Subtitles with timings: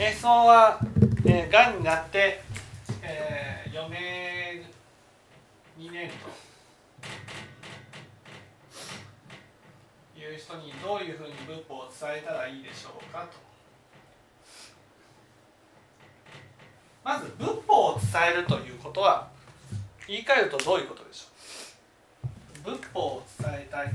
[0.00, 0.78] え質問は、
[1.26, 2.40] えー、がんになって、
[3.02, 4.64] えー、余命
[5.78, 6.28] 2年と
[10.20, 13.48] いう人にどういうふうに仏法を伝えたらいいでしょうかと。
[17.02, 19.28] まず仏法を伝えるということは
[20.06, 23.94] 言い換えるとどういうことでしょう仏法を伝えたい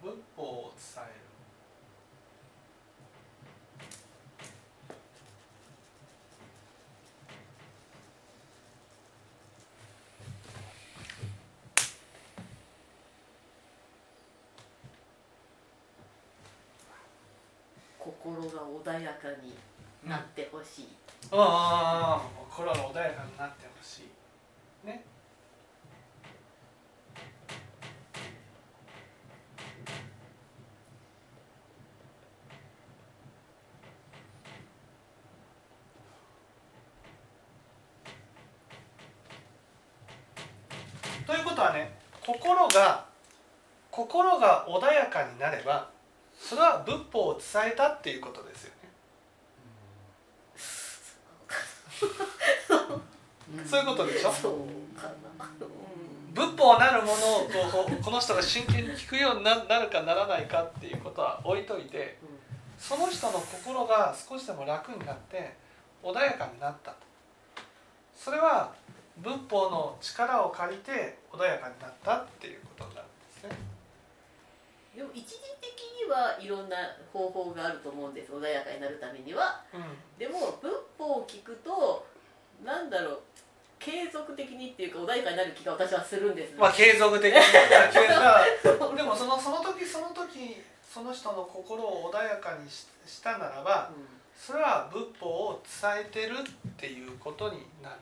[0.00, 1.22] 仏法を伝える
[18.22, 18.48] 心が
[18.94, 19.52] 穏やかに
[20.08, 20.88] なってほしい、
[21.32, 24.02] うん、ああ心が穏やかになってほし
[24.84, 24.86] い。
[24.86, 25.04] ね。
[41.26, 43.04] ということはね心が
[43.90, 45.91] 心が穏やかになれば
[46.38, 48.72] それは仏法を伝えたっていうことですよ
[53.66, 54.32] そういうことでしょ？
[56.34, 57.16] 仏法なるものを
[57.84, 62.18] こうこの人が真剣に聞くようになるかならないかっていうことは置いといて
[62.78, 65.54] その人の心が少しでも楽になって
[66.02, 66.94] 穏やかになった
[68.16, 68.72] それは
[69.18, 73.10] 仏法の力を借りて穏やかになったっていうことになるん
[73.42, 73.71] ですね。
[74.94, 76.76] でも一時的にはいろんな
[77.12, 79.82] 方法があると思うんです穏やかになるためには、うん、
[80.18, 82.06] でも仏法を聞くと
[82.64, 83.20] なんだろう
[83.78, 87.40] 継続的にっていうか穏やかになる気が私はするんです、まあ継続的に
[88.96, 92.86] でもそのその時その時その人の心を穏やかにし
[93.22, 97.96] たならば、うん、それは仏法を伝えてるっていうことになる。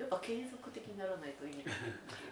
[0.00, 1.64] やっぱ継続的にならないといい。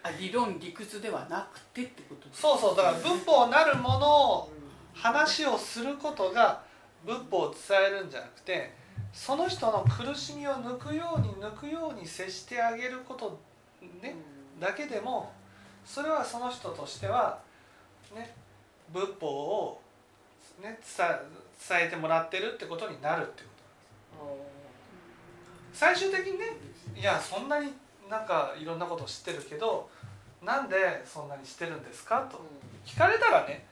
[0.03, 4.53] あ理論理屈ではなくてってことそうそうだから仏法なるものを
[4.95, 6.62] 話をすることが
[7.05, 8.73] 仏法を伝えるんじゃなくて
[9.12, 13.39] その人の苦しみを抜くように抜くように接してあげること
[14.03, 14.17] ね、
[14.61, 15.33] だけでも
[15.85, 17.39] それはその人としては
[18.15, 18.35] ね
[18.93, 19.81] 仏法を、
[20.62, 23.49] ね、伝えてもらってるってことになるってこ
[24.19, 24.68] となんです
[25.78, 26.47] 最終的にね
[26.97, 27.72] いやそんなに
[28.11, 29.89] なんかいろんなこと知ってるけど
[30.44, 32.41] なんでそんなにしてるんですかと。
[32.84, 33.65] 聞かれたらね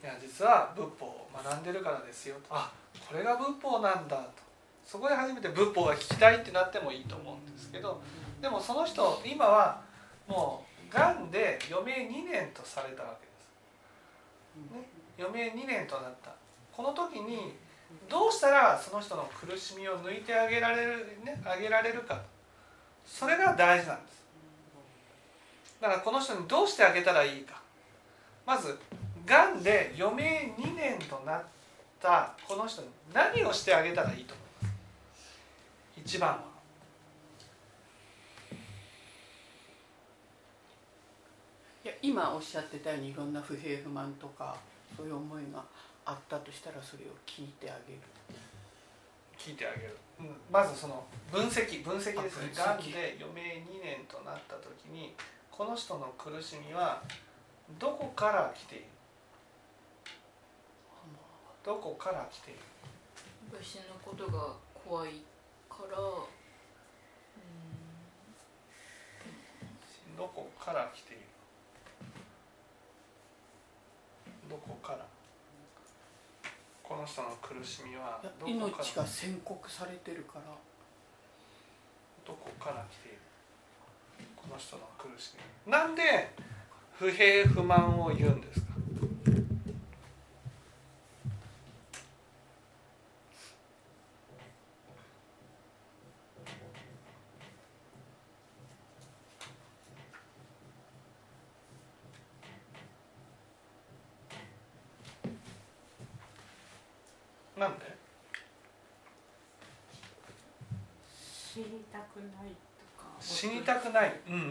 [0.00, 2.54] いや実は仏法を学んでるからですよと。
[2.54, 2.70] あ
[3.08, 4.30] これが仏法なんだと。
[4.86, 8.00] そこで初めて仏法が聞きたいってなってもいいと思うんですけど
[8.40, 9.80] でもその人今は
[10.28, 13.32] もうがんで余命2年とされたわけで
[14.70, 14.78] す。
[14.78, 14.88] ね、
[15.18, 16.30] 余命2年となった。
[16.72, 17.56] この時に
[18.08, 22.20] どうしたらその人の苦しみを抜いてあげられる、ね、あげられるか。
[23.06, 24.22] それが大事なんです。
[25.80, 27.60] だからこの人にどうしてあげたらいいか。
[28.46, 28.78] まず
[29.24, 31.42] がんで余命2年となっ
[32.00, 34.68] たこの人に何をしてあげたらいいと思いま
[35.16, 36.00] す？
[36.16, 36.52] 一番は。
[41.84, 44.56] いや今おっしゃってたようにいろんな不平不満とか
[44.96, 45.64] そういう思いが
[46.04, 48.00] あったとしたらそれを聞いてあげる。
[49.38, 52.52] 聞いてあげる、うん、まずその分析分析ですね。
[52.54, 55.14] がんで余命2年となった時に
[55.50, 57.02] この人の苦しみは
[57.78, 58.84] どこから来ている？
[61.64, 62.60] どこから来ている？
[63.62, 65.22] 死ぬことが怖い
[65.68, 66.28] からど
[70.34, 71.22] こから来ている？
[74.48, 74.98] どこから？
[76.92, 80.42] この人の苦しみは命が宣告されてるから。
[82.26, 83.18] どこから来ている？
[84.36, 85.32] この人の苦し
[85.66, 85.72] み。
[85.72, 86.02] なんで
[86.98, 88.71] 不平不満を言うんですか？
[107.62, 107.86] なんで？
[111.22, 112.50] 死にたくない
[112.96, 113.06] とか。
[113.20, 114.20] 死にたくない。
[114.26, 114.48] うんうんうんう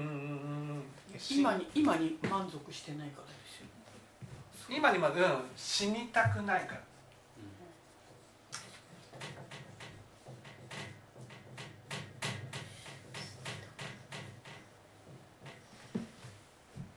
[0.77, 0.83] ん
[1.29, 4.77] 今に今に満足してないからですよ。
[4.77, 6.81] 今にまで、うん、死にたくないから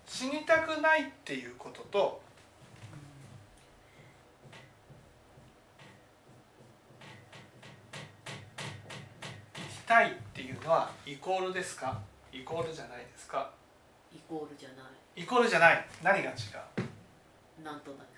[0.06, 2.22] 死にたくないっていうことと
[9.86, 12.00] たいっていうのはイコールですか？
[12.32, 13.50] イコールじゃないですか？
[14.12, 15.22] イコールじゃない。
[15.22, 15.86] イコールじゃない。
[16.02, 16.34] 何が違う？
[17.62, 18.14] なんとなく。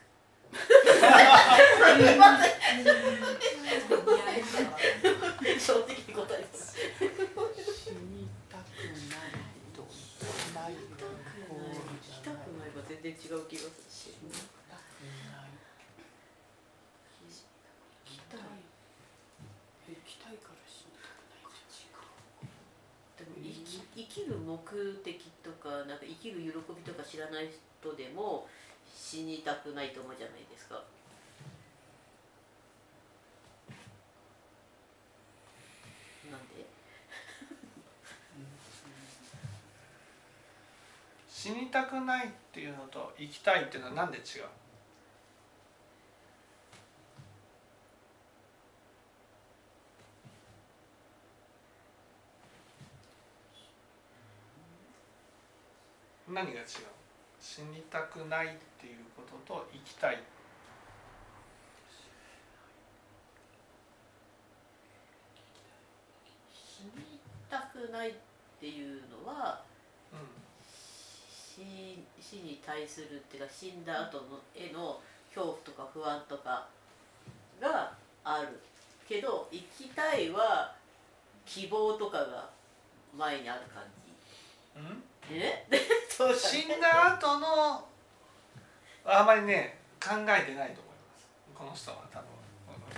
[5.59, 9.35] 正直に答えます死にたくない。
[9.75, 9.83] と
[10.55, 12.71] ないイコール行きたくない。
[12.71, 13.91] は全然違う気がする。
[13.91, 15.51] し死にたくない
[17.27, 17.35] 行
[18.07, 18.41] きたい
[19.89, 21.99] 行きたいから死にたくないじゃ
[23.19, 24.57] でも生き生きる目
[25.05, 26.53] 的とかなんか生きる喜び
[26.83, 28.49] とか知らない人でも
[28.95, 30.83] 死にたくないと思うじゃないですか。
[36.31, 36.65] なんで？
[41.29, 44.45] 死にたくないっていうのと生きたいっていうのは何で違う？
[56.37, 56.67] 何が違う？
[57.41, 60.23] 死にたくないっていうことと生きたい。
[66.53, 67.19] 死に
[67.49, 68.13] たくないっ
[68.61, 69.63] ていうのは
[70.13, 70.17] う
[70.63, 75.01] 死死に対するっていうか死んだ後のへの
[75.35, 76.69] 恐怖とか不安とか
[77.59, 77.95] が
[78.25, 78.61] ある
[79.09, 80.75] けど生きたいは
[81.47, 82.51] 希望とかが
[83.17, 83.83] 前にある感
[84.77, 84.83] じ。
[84.83, 85.03] ん、うん？
[85.31, 85.67] え？
[86.17, 87.85] そう死んだ後の
[89.05, 91.29] あまりね考えてないと思います。
[91.55, 92.27] この人は多分。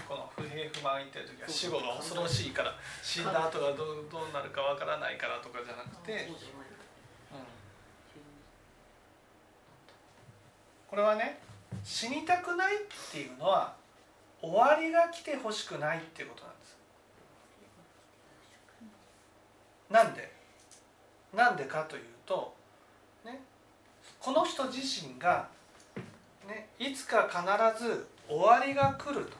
[0.08, 2.72] この不平不満言ってる時は死後が恐ろしいから
[3.02, 6.36] 死んだ後がどうどうなるかわからないからとかじゃなくて、うん、
[10.88, 11.40] これはね
[11.82, 12.78] 死にたくないっ
[13.10, 13.74] ていうのは
[14.40, 16.78] 終わりが来てほしくないっていうことなんです。
[19.90, 20.32] なんで？
[21.34, 22.57] なんでかというと、ね、
[24.20, 25.48] この人自身が、
[26.46, 29.36] ね、いつか必ず終わりが来ると、ね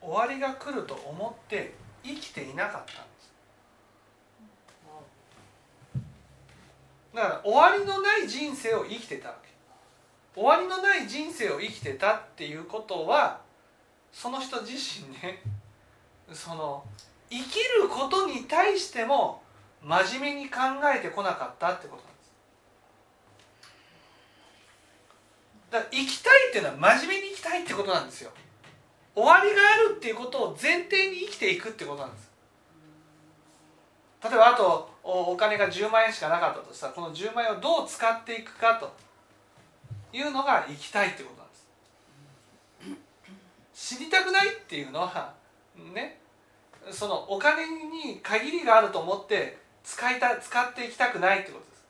[0.00, 3.32] 終わりが来ると思って生きていなかったんです。
[7.14, 9.54] だから終わりのない人生を生きてたわけ。
[10.34, 13.40] 終わりのない人生を生きてたっていうことは
[14.12, 15.40] その人自身ね
[16.32, 16.84] その
[17.30, 19.42] 生きることに対しても
[19.84, 20.60] 真面目に考
[20.94, 22.32] えてこなかったってことなんです。
[25.70, 28.30] だから生きたいっていうのは真面目に生きたいってことなんですよ。
[29.14, 32.30] 終わりがあるっていうことを前提に生きていくってことなんです。
[34.24, 38.90] 例えばあとお金が10万円しかなかったとしたらこの10万円をどう使っていくかと
[40.16, 41.54] いうのが生きたいってことなんで
[43.74, 43.94] す。
[43.96, 45.34] 知りたくないっていうのは
[45.92, 46.18] ね
[46.90, 51.84] そのお金に限りがあると思って使いた使っていきたくないってことです。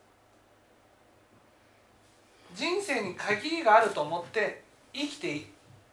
[2.57, 4.63] 人生に限りがあると思って
[4.93, 5.47] 生きて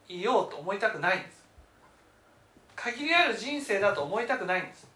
[0.09, 1.42] いようと思いたくないんです。
[2.75, 4.88] 限りある人生だと思いたくないんです。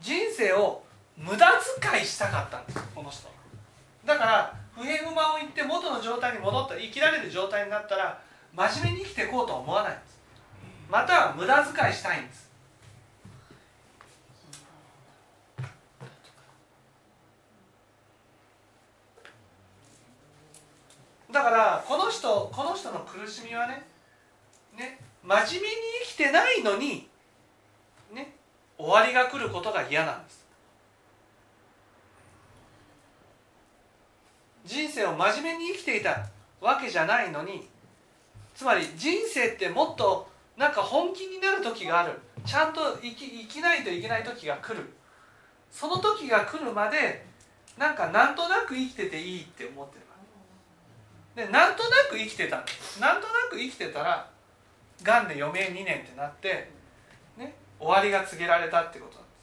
[0.00, 0.82] 人生を
[1.16, 1.46] 無駄
[1.80, 3.28] 遣いしたかったんですこの人
[4.04, 8.20] だから不平不満を言って元の状態に戻った生きられる状態になったら
[8.54, 10.18] 真面目に生きていこうとは思わないんです。
[10.90, 12.45] または無駄遣いしたいんです。
[21.36, 23.82] だからこの人この人の苦しみはね
[24.74, 25.74] ね真面目に
[26.06, 27.06] 生きてないのに
[28.14, 28.32] ね
[28.78, 30.46] 終わりが来ることが嫌なんです。
[34.64, 36.26] 人生を真面目に生きていた
[36.58, 37.68] わけじゃないのに
[38.54, 40.26] つまり人生ってもっと
[40.56, 42.18] なんか本気になる時がある。
[42.46, 44.88] ちゃんと生き生きないといけない時が来る。
[45.70, 47.26] その時が来るまで
[47.76, 50.05] なんかなんとなく生きてていいって思ってる。
[51.36, 52.56] でなんとなく生きてた。
[52.98, 54.26] なんとなく生きてたら
[55.02, 56.70] がんで余命2年ってなって、
[57.36, 59.36] ね、終わりが告げられたってことなんです。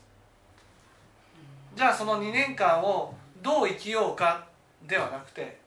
[1.76, 4.48] じゃあその2年間をどう生きようか
[4.88, 5.60] ではなくて、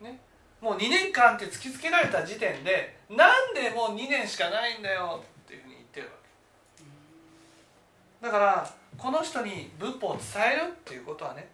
[0.00, 0.18] ね、
[0.62, 6.12] もう2年間って突きつけられた時点でなんでもう2年しかないんだよっていうふうに言ってるわ
[8.20, 8.26] け。
[8.26, 11.48] だからこの人に仏法を伝えるっていうことはね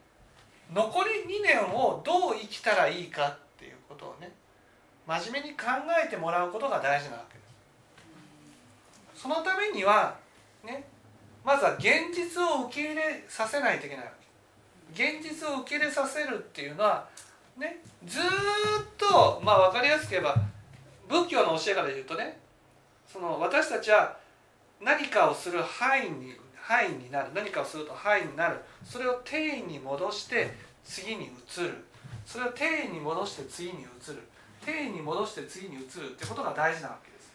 [0.73, 1.11] 残り
[1.41, 3.37] 2年をどう生きたらいいか
[3.93, 4.33] ことをね
[5.07, 5.67] 真面目に考
[6.05, 7.41] えてもらうことが大事なわけで
[9.17, 9.23] す。
[9.23, 10.17] そのためには
[10.65, 10.85] ね
[11.45, 14.13] まずは現実を受け入れさせないといけないわ
[14.95, 15.19] け。
[15.21, 17.09] 現実を受け入れさせるっていうのは
[17.57, 18.23] ねずっ
[18.97, 20.37] とまあ分かりやすく言えば
[21.09, 22.39] 仏教の教えから言うとね
[23.13, 24.17] その私たちは、
[24.81, 27.29] 何かをする範囲に範囲になる。
[27.35, 28.57] 何かをすると範囲になる。
[28.83, 30.51] それを定位に戻して
[30.83, 31.85] 次に移る。
[32.25, 34.23] それを定位に戻して次に移る。
[34.65, 37.33] 定位に戻して次に移るってことが大事なわけです。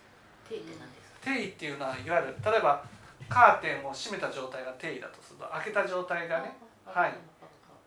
[0.49, 1.25] 定って何ですか？
[1.25, 2.83] 定位っていうのはいわゆる例えば
[3.27, 7.13] カーテンを閉めた状態が定位だとすると開けた状態がねはい。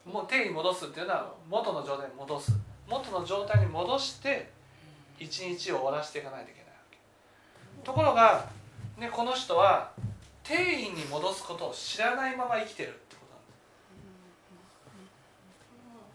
[0.05, 2.53] もう定位に戻すっていうのは元の状態に戻す。
[2.87, 4.51] 元の状態に戻して
[5.19, 6.99] 一日を終わらせていかないといけないわけ。
[7.85, 8.47] ところが、
[8.99, 9.93] ね、この人は
[10.43, 13.53] 定位に戻すことを知らないまま生きてるってことなんで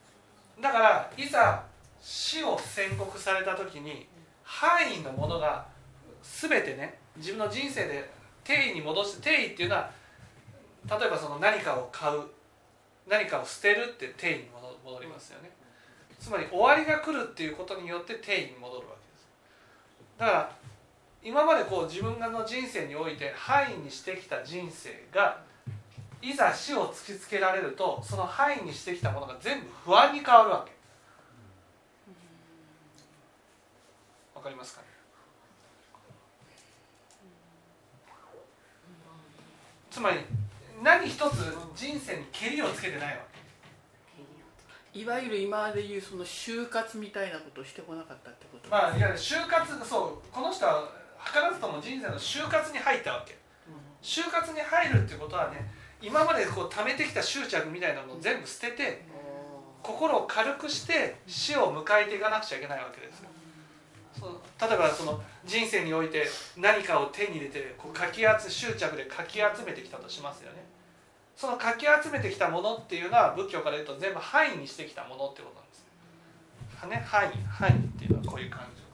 [0.04, 0.14] す
[0.62, 1.64] だからいざ
[2.02, 4.08] 死を宣告された時に
[4.44, 5.66] 範囲のものが
[6.22, 8.10] 全てね自分の人生で
[8.44, 9.90] 定位に戻して定位っていうのは
[10.90, 12.22] 例えばその何かを買う
[13.10, 14.44] 何かを捨てるって定位に
[14.84, 15.52] 戻りますよね。
[16.20, 19.28] つまり終わりが来るっていうことによって定位に戻るわけです。
[20.18, 20.52] だから
[21.24, 25.42] 今までこう自分の人生において範囲にしてきた人生が
[26.26, 30.72] いざ死を突きつけられるとその範囲にしてきたものが全部不安に変わるわけ。
[34.34, 34.88] わかりますかね？
[39.92, 40.18] つまり
[40.84, 43.24] 何一つ人生にけりをつけてないわ
[44.94, 48.64] いわゆる今まで言うその就活みたいなことをしてこなかったってこと？
[48.64, 50.90] けまあいや就活そうこの人は
[51.34, 53.38] 図らずとも人生の就活に入ったわけ。
[54.02, 59.04] 就活に入るっていうことはね今までこう貯めてきた執着みたいなのを全部捨てて
[59.82, 63.30] 心を軽くして死を迎えていかなくちゃいけないわけですよ。
[64.62, 66.26] 例えばその人生において
[66.58, 70.64] 何かを手に入れてこうかき集執着でかき集めてきたとしますよね。
[71.36, 75.86] そのかき集めてきたものっていうのは仏教から言うと全部範囲にしてきたものってことなんです。
[76.88, 78.85] ね範囲範囲っていうのはこういう感じ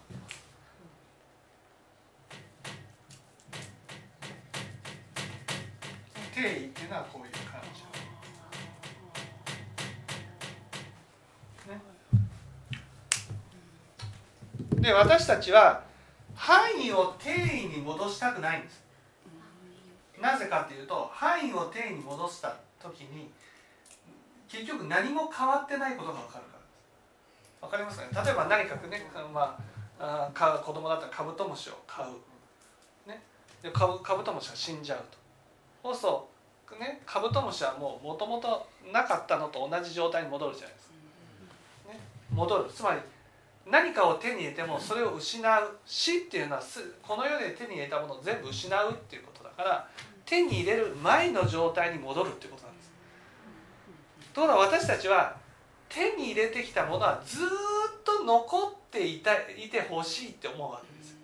[6.42, 7.84] 定位っていうのはこういう感じ
[11.70, 11.80] ね、
[14.82, 15.84] で私たちは
[16.34, 18.82] 範囲を定位に戻したくないんです。
[20.20, 23.30] なぜかっていうと範囲を定位に戻した時に
[24.50, 27.62] 結局何も変わってないことが分かるからです。
[27.62, 28.10] 分かりますかね？
[28.26, 29.60] 例えば何かね、ま
[30.00, 32.08] あ、あ子供だったらカブトムシを飼う、
[33.08, 33.22] ね、
[33.62, 35.22] でカブカブトムシが死んじゃうと。
[35.84, 36.31] そうすると
[36.80, 42.00] ねカブトムシはもうもともとなかったのと同じ状態に戻るじゃないですか、ね、
[42.32, 42.70] 戻る。
[42.70, 43.00] つまり
[43.70, 46.62] 何かを手に入れてもそれを失う死っていうのは
[47.02, 49.88] この世で手に入れたものを全部失うっていうことだから
[50.26, 52.92] 手に入れる前の状態に戻るっていうことなんです。
[54.34, 55.36] ところが私たちは
[55.90, 57.48] 手に入れてきたものはずっ
[58.04, 61.18] と残っていたいてほしいって思うわけです。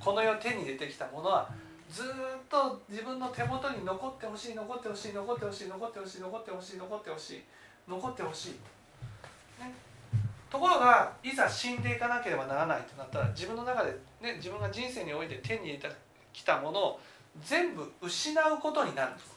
[0.00, 1.48] この世手に入れてきたものは
[1.94, 2.06] ずっ
[2.50, 7.42] と自分の手元に残ってほしい残ってほしい残ってほしい残ってほしい残ってほしい残ってほしい
[7.86, 8.50] 残ってほしい、
[9.62, 9.72] ね、
[10.50, 15.88] ところがいざ死んでいかなければならないとなったら自分の中で、ね、自分が人生において手に入れて
[16.32, 17.00] きたものを
[17.44, 19.28] 全部失うことになるんです、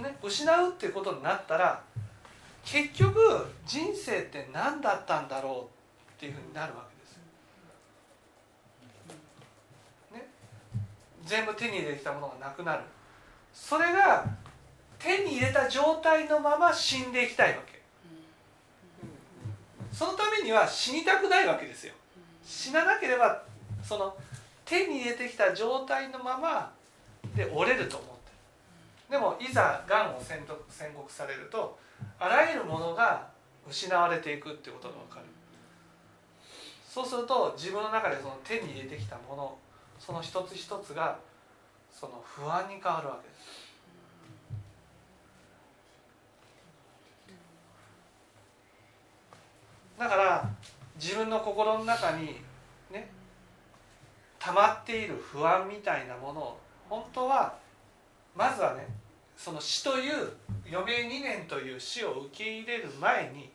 [0.00, 1.82] ね、失うっていうことになったら
[2.64, 7.16] 結局人生って何だったんだろうっていうふうになるわけです
[10.12, 10.26] ね、
[11.26, 12.82] 全部手に入れてきたものがなくなる。
[13.52, 14.24] それが
[14.98, 17.82] 手に入れた状態のまま死んでいきたいわけ。
[19.92, 21.94] そのためには死にたくないわけですよ。
[22.44, 23.42] 死ななければ
[23.82, 24.16] その
[24.64, 26.72] 手に入れてきた状態のまま
[27.34, 28.14] で折れると思って
[29.10, 29.18] る。
[29.18, 31.78] でもいざがんを宣告されると
[32.18, 33.26] あらゆるものが
[33.68, 35.26] 失われていくってことが分かる。
[36.88, 39.58] そうすると自分の中でその手に入れてきたもの
[39.98, 41.18] その一つ一つが
[41.90, 43.66] その不安に変わるわけです。
[49.98, 50.50] だから
[50.96, 52.40] 自分の心の中に
[52.90, 53.08] ね
[54.38, 57.56] 溜まっている不安みたいなものを本当は
[58.34, 58.86] まずはね
[59.36, 60.32] その死という
[60.70, 63.50] 余命2年という死を受け入れる前に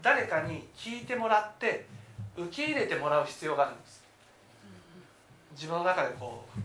[0.00, 1.86] 誰かに聞いてもらって
[2.36, 4.01] 受け入れてもらう必要があるんです。
[5.52, 6.60] 自分の中でこう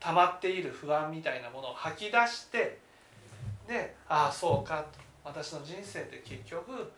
[0.00, 2.78] 溜まっている不安みたいなものを吐き出して
[3.66, 6.92] でああそうかと私の人生って結局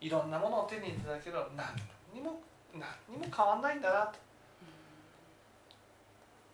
[0.00, 1.66] いろんなものを手に入れたけど何
[2.12, 2.40] にも
[2.72, 4.18] 何にも変わんないんだなと。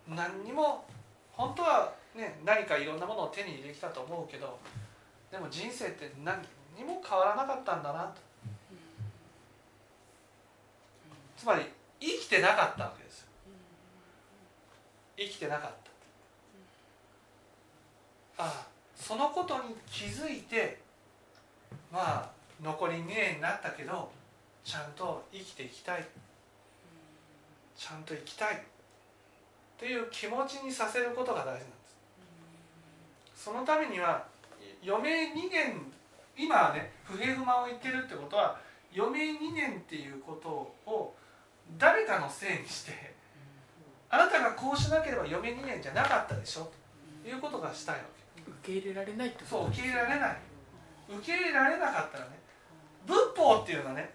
[0.07, 0.85] 何にも
[1.33, 4.59] 本当はね何かいろんなものを手に入れてきたと思うけど
[5.33, 6.43] でも人生って何
[6.77, 8.21] にも変わらなかったんだなと。
[11.37, 11.63] つまり
[12.01, 13.04] 生きてなかったわけ。
[15.17, 15.71] 生きてなかっ
[18.37, 18.45] た。
[18.45, 18.67] あ
[18.97, 20.81] そのことに気づいて
[21.93, 22.31] まあ
[22.63, 24.11] 残り2年になったけど
[24.65, 26.07] ちゃんと生きていきたい。
[27.77, 28.57] ちゃんと生きたい。
[28.57, 28.59] っ
[29.77, 31.65] ていう気持ちにさせることが大事なんで
[33.35, 33.45] す。
[33.45, 34.25] そのためには
[34.87, 35.93] 余命2年
[36.37, 38.59] 今はね不平不満を言ってるってことは
[38.97, 40.49] 余命2年っていうこと
[40.91, 41.15] を
[41.79, 43.14] 誰かのせいにして
[44.15, 46.71] あなたがこうしなければ余命2年じゃなかったでしょ。
[47.25, 48.03] ということがしたいわ
[48.37, 48.43] け。
[48.49, 50.37] 受け入れられないってそう受け入れられない。
[51.19, 52.31] 受け入れられなかったらね
[53.07, 54.15] 仏法っていうのはね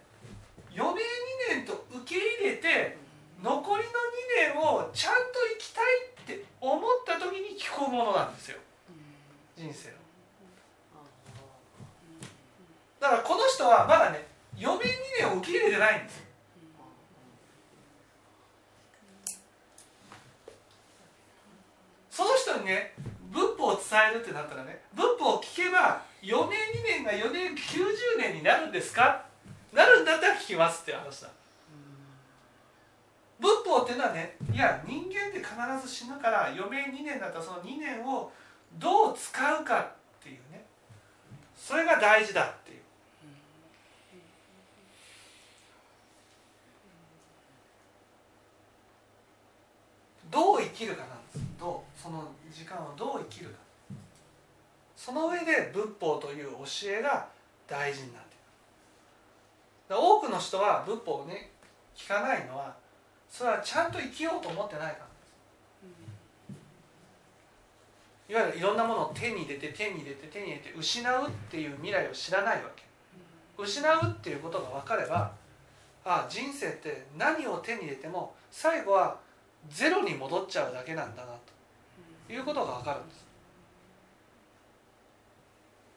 [0.74, 1.01] 余命
[1.51, 2.98] 2年と受け入れて
[3.44, 3.89] 残りの
[4.48, 5.20] 2年をちゃんと
[5.60, 8.58] 生きたいって思った時に聞くものなんですよ。
[9.58, 9.94] 人生を
[13.01, 14.25] だからこの人はまだね
[14.58, 14.88] 余命2
[15.27, 16.29] 年を受け入れてないんですよ
[22.20, 22.94] その人にね
[23.32, 26.55] 仏法を伝えるってなったらね仏法を聞けば余命
[27.01, 29.25] 2年が4年90年になるんですか？
[29.74, 31.29] なるんだったら聞きますっていう話だ。
[33.39, 38.31] 仏法っていうのはねいや人間って必ず死ぬから余命2年だったらその2年を
[38.77, 39.88] どう使うかっ
[40.22, 40.65] ていうね。
[41.55, 42.79] それが大事だっていう。
[50.29, 51.39] どう生きるかなんです。
[51.60, 53.69] どうその時間をどう生きるか
[55.00, 57.25] その上で仏法という教えが
[57.65, 61.51] 大事になっている多くの人は仏法をね
[61.96, 62.75] 聞かないのは
[63.29, 64.98] それはちゃんと生きようと思ってないか
[68.27, 72.84] らいわゆるいろんなものを手に入れて手に入れて手に入れて失うっていう未来を知らないわけ。
[73.58, 75.32] 失うっていうことが分かれば
[76.03, 79.18] あ人生って何を手に入れても最後は
[79.70, 81.31] ゼロに戻っちゃうだけなんだな
[82.27, 83.28] ということが分かるんです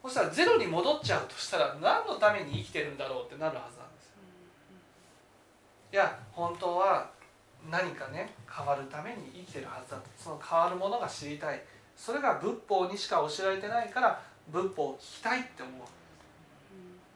[0.03, 4.12] そしたらゼロに戻っちゃうとしたら何のために生きてるんだろうってなるはずなんですよ。
[5.93, 7.09] いや本当は
[7.71, 11.62] 何かね変わるために生きてるはずだとその変わるものが知りたい。
[11.97, 15.75] それが仏法にしか教えられてないから仏法を聞きたいって思う。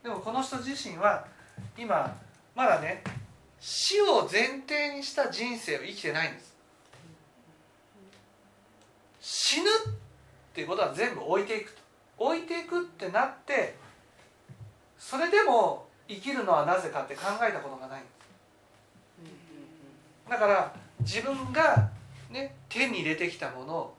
[0.05, 1.27] でもこの人自身は
[1.77, 2.17] 今
[2.55, 3.03] まだね
[3.59, 6.55] 死を前提にした人生を生きてないんです。
[9.21, 9.73] 死ぬっ
[10.55, 11.81] ていうことは全部置いていくと
[12.19, 13.77] 置いていくってなって
[14.99, 18.01] それでも生きるのはなぜかって考えたことがない。
[18.01, 18.17] んです
[20.31, 21.91] だから自分が、
[22.31, 23.95] ね、手に入れてきたものを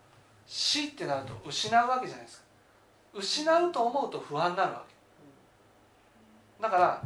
[0.45, 2.45] 死ってなると失うわけじゃないですか。
[3.13, 6.63] 失うと思うと不安になるわけ。
[6.63, 7.01] だから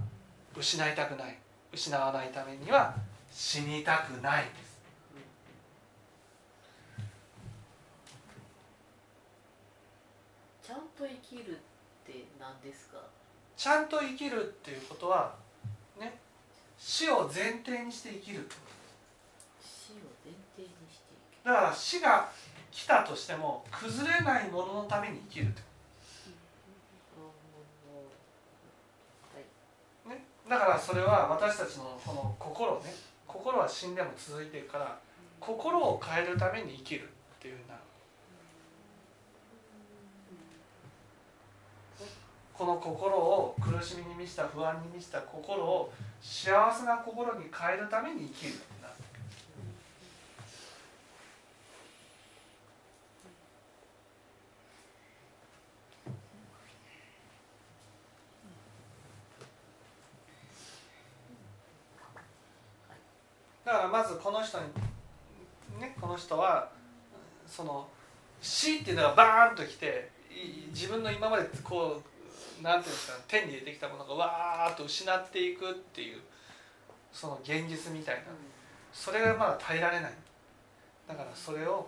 [0.56, 1.38] 失いたくない。
[1.74, 2.94] 失わないためには
[3.32, 11.56] 死にたくないんですゃんと生きるっ
[12.06, 12.98] て何ですか？
[13.58, 15.36] ちゃんと生きるっていうことは
[16.00, 16.18] ね
[16.78, 18.48] 死を前提にして生きる。
[19.62, 21.04] 死を前提にして
[21.44, 22.30] だから死が
[22.72, 25.48] 来たとしても崩れないもののために生きる
[30.08, 32.94] ね、だからそれは私たちのこの心ね
[33.28, 34.98] 心は死んでも続いていくから
[35.40, 37.82] 心を変えるために生きるっていうふうになる
[42.62, 48.94] この心を苦しみに満ちた不安に満ちた心を幸せな心に変えるために生きるってなる
[63.66, 64.66] だからまずこの人に
[65.82, 66.70] ねこの人は
[67.48, 67.88] その
[68.40, 70.12] 死っていうのがバーンときて
[70.72, 72.11] 自分の今までこう
[72.62, 76.22] なんていうんですか手に入れてきたものがわーっと失っていくっていう
[77.12, 78.22] その現実みたいな。
[78.94, 80.12] それがまだ耐えられない。
[81.08, 81.88] だからそれを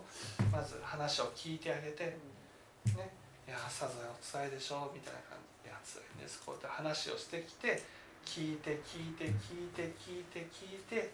[0.52, 3.10] まず話を聞いてあげてね
[3.48, 7.82] いやさぞやお辛いでしょみたいな感じ「いや辛いんです」こうやって話をしてきて
[8.26, 11.10] 聞いて聞いて聞いて聞いて聞いて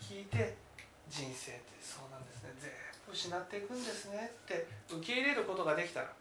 [0.00, 0.54] 聞いて
[1.08, 2.54] 人生ってそうなんですね。
[2.60, 2.70] 全
[3.06, 6.12] 部失っていくんですねって受け入れることができたら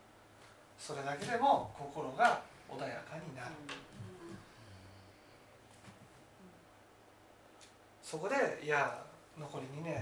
[0.79, 3.51] それだけでも心が穏やかになる。
[8.01, 9.03] そこでいや
[9.37, 9.93] 残り2年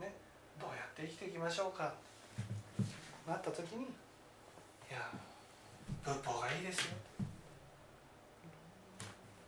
[0.00, 0.14] ね
[0.60, 1.94] どうやって生きていきましょうか。
[3.26, 3.86] なった時にい
[4.90, 5.10] や
[6.04, 6.94] 仏法がいいですよ。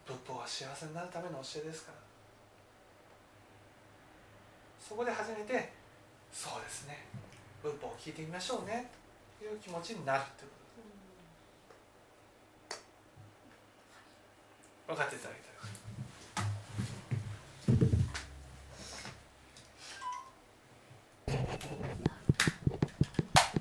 [0.07, 1.99] 仏法は幸せになるための教えですから。
[4.81, 5.73] そこで初めて
[6.31, 7.07] そうですね。
[7.63, 8.91] 仏法を聞いてみましょうね。
[9.43, 10.51] いう気持ちになるってことで
[12.71, 12.85] す
[14.87, 15.34] 分かってた。